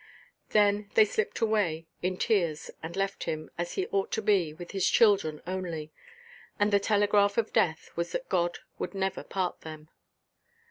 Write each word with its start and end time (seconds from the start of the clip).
Then 0.49 0.89
they 0.95 1.05
slipped 1.05 1.41
away, 1.41 1.85
in 2.01 2.17
tears, 2.17 2.71
and 2.81 2.95
left 2.95 3.25
him, 3.25 3.51
as 3.55 3.73
he 3.73 3.85
ought 3.91 4.11
to 4.13 4.21
be, 4.23 4.51
with 4.51 4.71
his 4.71 4.89
children 4.89 5.43
only. 5.45 5.91
And 6.59 6.73
the 6.73 6.79
telegraph 6.79 7.37
of 7.37 7.53
death 7.53 7.91
was 7.95 8.11
that 8.13 8.27
God 8.27 8.57
would 8.79 8.95
never 8.95 9.23
part 9.23 9.61
them. 9.61 9.89